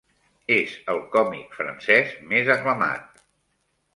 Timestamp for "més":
2.33-2.51